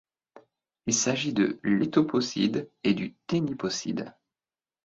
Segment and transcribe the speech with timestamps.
[0.87, 4.11] Il s'agit de l'étoposide et du téniposide.